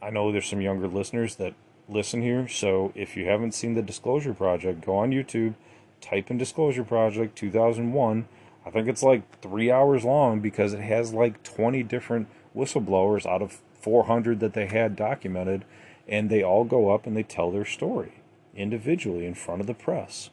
I 0.00 0.10
know 0.10 0.30
there's 0.30 0.46
some 0.46 0.60
younger 0.60 0.86
listeners 0.86 1.36
that 1.36 1.54
listen 1.88 2.22
here, 2.22 2.48
so 2.48 2.92
if 2.94 3.16
you 3.16 3.26
haven't 3.26 3.52
seen 3.52 3.74
the 3.74 3.82
Disclosure 3.82 4.34
Project, 4.34 4.84
go 4.84 4.96
on 4.96 5.10
YouTube, 5.10 5.54
type 6.00 6.30
in 6.30 6.38
Disclosure 6.38 6.84
Project 6.84 7.36
2001. 7.36 8.26
I 8.64 8.70
think 8.70 8.88
it's 8.88 9.02
like 9.02 9.40
three 9.40 9.70
hours 9.70 10.04
long 10.04 10.40
because 10.40 10.72
it 10.72 10.80
has 10.80 11.12
like 11.12 11.42
20 11.42 11.82
different 11.82 12.28
whistleblowers 12.56 13.26
out 13.26 13.42
of 13.42 13.60
400 13.80 14.40
that 14.40 14.54
they 14.54 14.66
had 14.66 14.96
documented, 14.96 15.64
and 16.06 16.30
they 16.30 16.42
all 16.42 16.64
go 16.64 16.90
up 16.90 17.06
and 17.06 17.16
they 17.16 17.22
tell 17.22 17.50
their 17.50 17.64
story 17.64 18.22
individually 18.54 19.26
in 19.26 19.34
front 19.34 19.60
of 19.60 19.66
the 19.66 19.74
press. 19.74 20.30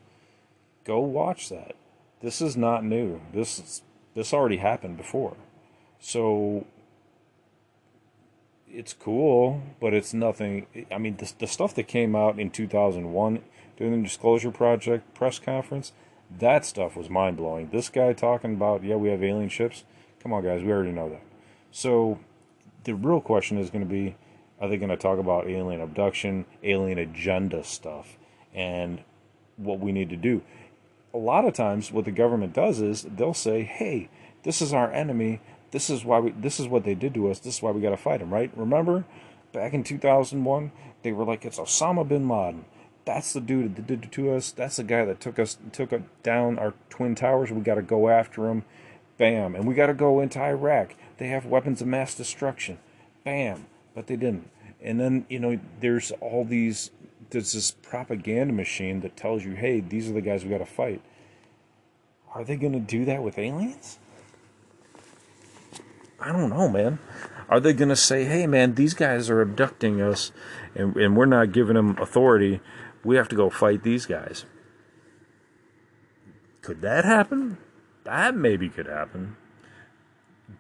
Go 0.84 1.00
watch 1.00 1.50
that. 1.50 1.76
This 2.22 2.42
is 2.42 2.58
not 2.58 2.84
new. 2.84 3.22
This 3.34 3.60
is, 3.60 3.82
this 4.14 4.34
already 4.34 4.58
happened 4.58 4.98
before. 4.98 5.38
So 6.00 6.66
it's 8.72 8.94
cool, 8.94 9.62
but 9.80 9.94
it's 9.94 10.14
nothing. 10.14 10.66
I 10.92 10.98
mean, 10.98 11.18
the, 11.18 11.32
the 11.40 11.48
stuff 11.48 11.76
that 11.76 11.88
came 11.88 12.16
out 12.16 12.40
in 12.40 12.50
2001 12.50 13.42
during 13.78 13.96
the 13.96 14.08
Disclosure 14.08 14.52
Project 14.52 15.14
press 15.14 15.40
conference, 15.40 15.94
that 16.38 16.66
stuff 16.66 16.96
was 16.96 17.10
mind 17.10 17.38
blowing. 17.38 17.70
This 17.72 17.90
guy 17.90 18.14
talking 18.14 18.54
about, 18.54 18.84
yeah, 18.84 18.96
we 18.96 19.10
have 19.10 19.24
alien 19.24 19.50
ships. 19.50 19.84
Come 20.22 20.34
on, 20.34 20.44
guys, 20.44 20.64
we 20.64 20.72
already 20.72 20.92
know 20.92 21.10
that. 21.10 21.22
So 21.72 22.20
the 22.84 22.96
real 22.96 23.22
question 23.22 23.58
is 23.58 23.70
going 23.70 23.84
to 23.84 23.90
be 23.90 24.16
are 24.60 24.68
they 24.68 24.76
going 24.76 24.90
to 24.90 24.98
talk 24.98 25.20
about 25.20 25.48
alien 25.48 25.80
abduction, 25.80 26.46
alien 26.64 26.98
agenda 26.98 27.64
stuff, 27.64 28.18
and 28.54 29.02
what 29.56 29.80
we 29.80 29.94
need 29.94 30.10
to 30.10 30.18
do? 30.18 30.42
a 31.14 31.18
lot 31.18 31.46
of 31.46 31.54
times 31.54 31.92
what 31.92 32.06
the 32.06 32.12
government 32.12 32.54
does 32.54 32.82
is 32.82 33.04
they'll 33.04 33.34
say, 33.34 33.64
"Hey, 33.64 34.10
this 34.44 34.62
is 34.62 34.74
our 34.74 34.92
enemy. 34.92 35.42
This 35.72 35.90
is 35.90 36.04
why 36.04 36.20
we. 36.20 36.32
This 36.32 36.60
is 36.60 36.68
what 36.68 36.84
they 36.84 36.96
did 36.96 37.14
to 37.14 37.30
us. 37.30 37.40
This 37.40 37.58
is 37.58 37.62
why 37.62 37.72
we 37.72 37.82
got 37.82 37.92
to 37.92 37.98
fight 37.98 38.20
them." 38.20 38.34
Right? 38.34 38.52
Remember, 38.56 39.06
back 39.52 39.74
in 39.74 39.84
2001, 39.84 40.72
they 41.04 41.12
were 41.12 41.24
like, 41.24 41.46
"It's 41.46 41.60
Osama 41.60 42.08
bin 42.08 42.28
Laden. 42.28 42.66
That's 43.06 43.34
the 43.34 43.42
dude 43.42 43.76
that 43.76 43.88
did 43.88 44.06
it 44.06 44.12
to 44.14 44.34
us. 44.34 44.52
That's 44.52 44.76
the 44.76 44.84
guy 44.84 45.06
that 45.06 45.20
took 45.20 45.40
us 45.40 45.58
took 45.72 45.92
down 46.24 46.60
our 46.60 46.74
twin 46.90 47.16
towers. 47.16 47.52
We 47.52 47.62
got 47.62 47.76
to 47.76 47.82
go 47.82 48.10
after 48.10 48.48
him. 48.48 48.66
Bam, 49.18 49.54
and 49.54 49.68
we 49.68 49.76
got 49.76 49.88
to 49.88 49.94
go 49.94 50.22
into 50.22 50.40
Iraq. 50.40 50.96
They 51.18 51.28
have 51.28 51.46
weapons 51.46 51.82
of 51.82 51.88
mass 51.88 52.16
destruction. 52.16 52.80
Bam, 53.26 53.66
but 53.94 54.08
they 54.08 54.16
didn't. 54.16 54.50
And 54.82 55.00
then 55.00 55.26
you 55.30 55.40
know, 55.40 55.60
there's 55.80 56.12
all 56.22 56.46
these. 56.46 56.92
There's 57.32 57.54
this 57.54 57.72
propaganda 57.72 58.54
machine 58.54 59.02
that 59.02 59.16
tells 59.16 59.44
you, 59.44 59.52
hey, 59.54 59.82
these 59.82 60.10
are 60.10 60.14
the 60.14 60.22
guys 60.22 60.44
we 60.44 60.50
got 60.50 60.60
to 60.60 60.66
fight. 60.66 61.02
Are 62.34 62.44
they 62.44 62.56
going 62.56 62.74
to 62.74 62.80
do 62.80 63.06
that 63.06 63.22
with 63.22 63.38
aliens? 63.38 64.00
I 66.22 66.32
don't 66.32 66.50
know, 66.50 66.68
man. 66.68 67.00
Are 67.50 67.60
they 67.60 67.74
going 67.74 67.90
to 67.90 67.96
say, 67.96 68.26
hey, 68.26 68.46
man, 68.46 68.76
these 68.76 68.94
guys 68.94 69.30
are 69.30 69.42
abducting 69.42 70.02
us 70.02 70.32
and, 70.76 70.96
and 70.96 71.18
we're 71.18 71.26
not 71.26 71.52
giving 71.52 71.76
them 71.76 71.98
authority? 72.00 72.60
We 73.04 73.16
have 73.16 73.30
to 73.30 73.36
go 73.36 73.50
fight 73.50 73.84
these 73.84 74.06
guys. 74.06 74.46
Could 76.62 76.82
that 76.82 77.06
happen? 77.06 77.58
That 78.04 78.36
maybe 78.36 78.70
could 78.70 78.86
happen. 78.86 79.38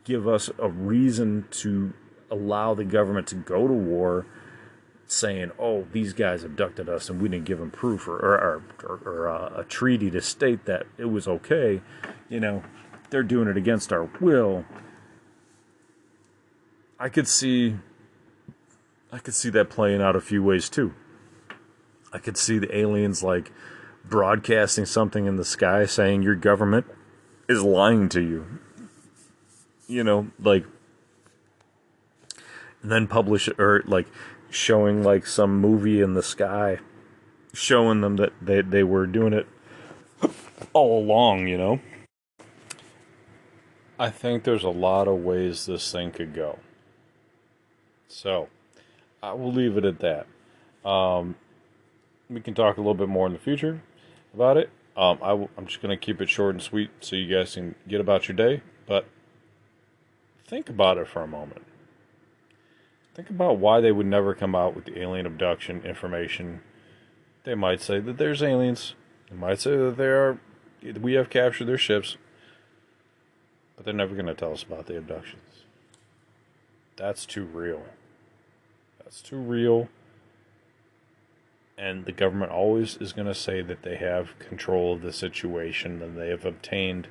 Give 0.04 0.28
us 0.28 0.50
a 0.58 0.70
reason 0.70 1.46
to 1.51 1.94
allow 2.32 2.74
the 2.74 2.86
government 2.86 3.28
to 3.28 3.36
go 3.36 3.68
to 3.68 3.74
war 3.74 4.25
saying, 5.06 5.51
oh, 5.60 5.88
these 5.92 6.13
guys 6.13 6.44
abducted 6.44 6.88
us 6.88 7.10
and 7.10 7.22
we 7.22 7.28
didn't 7.30 7.46
give 7.46 7.60
them 7.60 7.72
proof 7.72 8.08
or, 8.08 8.18
or, 8.18 8.63
or, 8.84 9.00
or 9.06 9.30
uh, 9.30 9.62
a 9.62 9.63
treaty 9.63 10.10
to 10.12 10.22
state 10.22 10.66
that 10.66 10.86
it 10.98 11.06
was 11.06 11.28
okay. 11.28 11.82
You 12.30 12.39
know, 12.39 12.63
they're 13.10 13.24
doing 13.24 13.48
it 13.48 13.58
against 13.58 13.92
our 13.92 14.10
will 14.20 14.66
I 17.00 17.08
could 17.08 17.27
see 17.27 17.77
I 19.12 19.20
could 19.20 19.34
see 19.34 19.50
that 19.51 19.70
playing 19.70 20.01
out 20.01 20.15
a 20.15 20.22
few 20.22 20.44
ways 20.44 20.70
too. 20.70 20.94
I 22.12 22.20
could 22.20 22.38
see 22.38 22.60
the 22.60 22.75
aliens 22.75 23.24
like 23.24 23.51
broadcasting 24.03 24.86
something 24.86 25.25
in 25.25 25.38
the 25.38 25.46
sky 25.46 25.86
saying 25.86 26.24
your 26.24 26.36
government 26.36 26.86
is 27.48 27.63
lying 27.63 28.10
to 28.10 28.22
you. 28.22 28.60
You 29.88 30.03
know, 30.03 30.27
like 30.39 30.65
and 32.82 32.91
then 32.91 33.08
publish 33.08 33.48
it 33.48 33.60
or 33.60 33.82
like 33.86 34.08
showing 34.50 35.03
like 35.03 35.25
some 35.25 35.60
movie 35.60 36.01
in 36.01 36.13
the 36.13 36.24
sky 36.24 36.79
showing 37.53 38.01
them 38.01 38.18
that 38.18 38.34
they 38.41 38.62
they 38.62 38.84
were 38.84 39.08
doing 39.08 39.34
it 39.34 39.48
all 40.74 41.00
along, 41.00 41.48
you 41.48 41.58
know. 41.58 41.79
I 43.98 44.10
think 44.10 44.44
there's 44.44 44.63
a 44.63 44.70
lot 44.70 45.08
of 45.08 45.18
ways 45.18 45.65
this 45.65 45.91
thing 45.91 46.12
could 46.12 46.34
go. 46.34 46.60
So, 48.10 48.50
I 49.24 49.34
will 49.34 49.54
leave 49.54 49.78
it 49.78 49.86
at 49.86 50.00
that. 50.00 50.28
Um, 50.88 51.36
we 52.30 52.42
can 52.42 52.54
talk 52.54 52.78
a 52.78 52.82
little 52.82 52.94
bit 52.94 53.08
more 53.08 53.28
in 53.28 53.34
the 53.34 53.39
future 53.39 53.82
about 54.34 54.58
it. 54.58 54.70
Um, 54.98 55.18
i 55.22 55.30
w- 55.30 55.48
I'm 55.58 55.66
just 55.66 55.82
going 55.82 55.98
to 55.98 56.06
keep 56.06 56.20
it 56.20 56.30
short 56.30 56.56
and 56.56 56.62
sweet 56.62 56.89
so 57.00 57.16
you 57.16 57.34
guys 57.34 57.54
can 57.54 57.75
get 57.88 58.01
about 58.01 58.28
your 58.28 58.36
day. 58.36 58.62
But 58.86 59.06
think 60.46 60.70
about 60.70 60.98
it 60.98 61.08
for 61.08 61.22
a 61.22 61.28
moment. 61.28 61.62
Think 63.16 63.30
about 63.30 63.58
why 63.58 63.80
they 63.82 63.92
would 63.92 64.06
never 64.06 64.34
come 64.34 64.56
out 64.56 64.75
with 64.75 64.86
the 64.86 65.00
alien 65.00 65.25
abduction 65.25 65.84
information. 65.84 66.62
They 67.44 67.56
might 67.56 67.82
say 67.82 68.00
that 68.00 68.18
there's 68.18 68.44
aliens. 68.44 68.96
They 69.30 69.36
might 69.36 69.60
say 69.60 69.75
that 69.78 69.98
there 69.98 70.28
are. 70.28 70.39
We 71.00 71.13
have 71.13 71.30
captured 71.30 71.66
their 71.66 71.78
ships, 71.78 72.18
but 73.75 73.86
they're 73.86 73.94
never 73.94 74.16
going 74.16 74.28
to 74.28 74.34
tell 74.34 74.54
us 74.54 74.63
about 74.63 74.86
the 74.86 74.98
abductions. 74.98 75.63
That's 76.96 77.25
too 77.25 77.46
real. 77.46 77.84
That's 79.10 79.24
too 79.24 79.38
real. 79.38 79.89
And 81.80 82.06
the 82.06 82.12
government 82.12 82.51
always 82.51 82.96
is 82.98 83.12
going 83.12 83.25
to 83.25 83.34
say 83.34 83.63
that 83.63 83.82
they 83.82 83.96
have 83.96 84.38
control 84.38 84.94
of 84.94 85.01
the 85.01 85.12
situation 85.12 86.04
and 86.04 86.16
they 86.16 86.30
have 86.30 86.46
obtained 86.46 87.08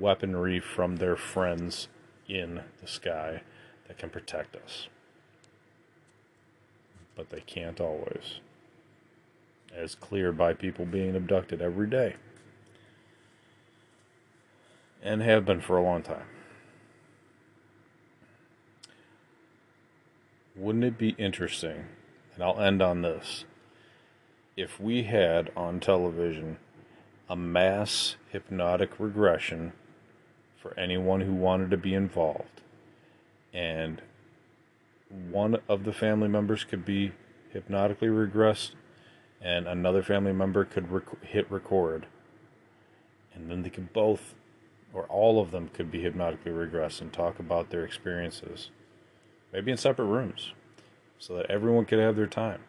weaponry 0.00 0.58
from 0.58 0.96
their 0.96 1.14
friends 1.14 1.86
in 2.28 2.62
the 2.80 2.88
sky 2.88 3.42
that 3.86 3.98
can 3.98 4.10
protect 4.10 4.56
us. 4.56 4.88
But 7.14 7.30
they 7.30 7.42
can't 7.42 7.80
always. 7.80 8.40
As 9.72 9.94
clear 9.94 10.32
by 10.32 10.54
people 10.54 10.86
being 10.86 11.14
abducted 11.14 11.62
every 11.62 11.86
day. 11.86 12.16
And 15.04 15.22
have 15.22 15.44
been 15.44 15.60
for 15.60 15.76
a 15.76 15.84
long 15.84 16.02
time. 16.02 16.26
Wouldn't 20.56 20.84
it 20.84 20.96
be 20.96 21.10
interesting, 21.18 21.84
and 22.34 22.42
I'll 22.42 22.58
end 22.58 22.80
on 22.80 23.02
this, 23.02 23.44
if 24.56 24.80
we 24.80 25.02
had 25.02 25.50
on 25.54 25.80
television 25.80 26.56
a 27.28 27.36
mass 27.36 28.16
hypnotic 28.30 28.98
regression 28.98 29.74
for 30.56 30.72
anyone 30.78 31.20
who 31.20 31.34
wanted 31.34 31.70
to 31.72 31.76
be 31.76 31.92
involved, 31.92 32.62
and 33.52 34.00
one 35.30 35.58
of 35.68 35.84
the 35.84 35.92
family 35.92 36.28
members 36.28 36.64
could 36.64 36.86
be 36.86 37.12
hypnotically 37.52 38.08
regressed, 38.08 38.70
and 39.42 39.68
another 39.68 40.02
family 40.02 40.32
member 40.32 40.64
could 40.64 40.90
rec- 40.90 41.22
hit 41.22 41.50
record, 41.50 42.06
and 43.34 43.50
then 43.50 43.62
they 43.62 43.68
could 43.68 43.92
both, 43.92 44.34
or 44.94 45.04
all 45.04 45.38
of 45.38 45.50
them, 45.50 45.68
could 45.68 45.90
be 45.90 46.00
hypnotically 46.00 46.50
regressed 46.50 47.02
and 47.02 47.12
talk 47.12 47.38
about 47.38 47.68
their 47.68 47.84
experiences 47.84 48.70
maybe 49.56 49.70
in 49.70 49.76
separate 49.78 50.04
rooms, 50.04 50.52
so 51.18 51.34
that 51.34 51.50
everyone 51.50 51.86
could 51.86 51.98
have 51.98 52.14
their 52.14 52.26
time 52.26 52.60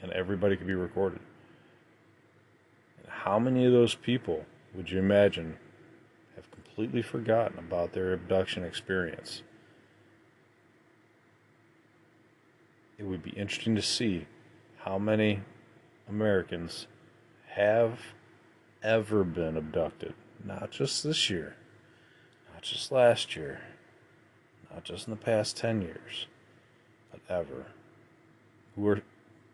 and 0.00 0.12
everybody 0.12 0.56
could 0.56 0.66
be 0.68 0.74
recorded. 0.74 1.18
How 3.08 3.40
many 3.40 3.66
of 3.66 3.72
those 3.72 3.96
people 3.96 4.46
would 4.72 4.88
you 4.90 5.00
imagine 5.00 5.56
have 6.36 6.48
completely 6.52 7.02
forgotten 7.02 7.58
about 7.58 7.92
their 7.92 8.12
abduction 8.12 8.62
experience? 8.62 9.42
It 12.96 13.06
would 13.06 13.24
be 13.24 13.30
interesting 13.30 13.74
to 13.74 13.82
see 13.82 14.28
how 14.84 14.98
many 15.00 15.40
Americans 16.08 16.86
have 17.48 17.98
ever 18.84 19.24
been 19.24 19.56
abducted. 19.56 20.14
Not 20.44 20.70
just 20.70 21.02
this 21.02 21.28
year, 21.28 21.56
not 22.52 22.62
just 22.62 22.92
last 22.92 23.34
year, 23.34 23.62
not 24.72 24.84
just 24.84 25.06
in 25.06 25.10
the 25.10 25.16
past 25.16 25.56
10 25.56 25.82
years, 25.82 26.26
but 27.10 27.20
ever. 27.28 27.66
Who 28.76 28.88
are, 28.88 29.02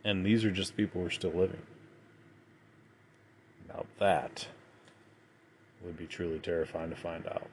and 0.05 0.25
these 0.25 0.45
are 0.45 0.51
just 0.51 0.77
people 0.77 1.01
who 1.01 1.07
are 1.07 1.11
still 1.11 1.33
living. 1.33 1.63
Now 3.69 3.87
that 3.99 4.47
would 5.85 5.97
be 5.97 6.07
truly 6.07 6.39
terrifying 6.39 6.91
to 6.91 6.97
find 6.97 7.27
out. 7.27 7.49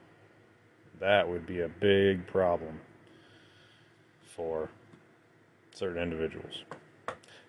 That 1.00 1.28
would 1.28 1.46
be 1.46 1.60
a 1.60 1.68
big 1.68 2.26
problem 2.26 2.80
for 4.24 4.70
certain 5.74 6.02
individuals. 6.02 6.64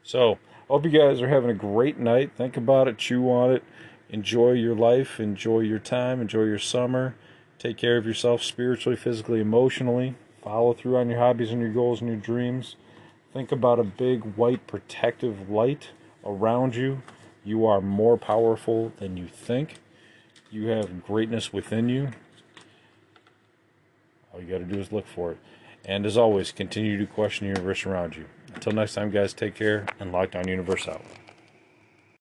So, 0.04 0.38
hope 0.68 0.86
you 0.86 0.92
guys 0.92 1.22
are 1.22 1.28
having 1.28 1.50
a 1.50 1.56
great 1.56 1.98
night. 2.00 2.32
Think 2.36 2.58
about 2.58 2.88
it, 2.88 2.98
chew 2.98 3.30
on 3.30 3.52
it, 3.52 3.64
enjoy 4.10 4.52
your 4.52 4.76
life, 4.76 5.20
enjoy 5.20 5.62
your 5.62 5.80
time, 5.80 6.22
enjoy 6.22 6.44
your 6.44 6.60
summer. 6.60 7.16
Take 7.60 7.78
care 7.78 7.98
of 7.98 8.06
yourself 8.06 8.44
spiritually, 8.44 8.96
physically, 8.96 9.40
emotionally. 9.40 10.16
Follow 10.44 10.74
through 10.74 10.98
on 10.98 11.10
your 11.10 11.20
hobbies 11.20 11.52
and 11.52 11.62
your 11.62 11.72
goals 11.72 12.02
and 12.02 12.10
your 12.10 12.20
dreams. 12.20 12.76
Think 13.34 13.52
about 13.52 13.80
a 13.80 13.84
big 13.84 14.36
white 14.36 14.68
protective 14.68 15.50
light 15.50 15.90
around 16.24 16.76
you. 16.76 17.02
You 17.44 17.66
are 17.66 17.82
more 17.82 18.18
powerful 18.18 18.92
than 18.98 19.18
you 19.18 19.28
think. 19.28 19.76
You 20.52 20.68
have 20.68 21.04
greatness 21.04 21.52
within 21.52 21.90
you. 21.90 22.10
All 24.34 24.42
you 24.42 24.48
got 24.48 24.60
to 24.60 24.66
do 24.66 24.80
is 24.80 24.92
look 24.92 25.08
for 25.08 25.32
it. 25.32 25.38
And 25.86 26.06
as 26.06 26.18
always, 26.18 26.52
continue 26.52 26.98
to 26.98 27.06
question 27.06 27.48
the 27.48 27.54
universe 27.54 27.86
around 27.86 28.16
you. 28.16 28.26
Until 28.54 28.74
next 28.74 28.94
time, 28.96 29.12
guys, 29.12 29.34
take 29.34 29.56
care 29.56 29.86
and 30.00 30.12
Lockdown 30.12 30.48
Universe 30.48 30.88
out. 30.88 31.02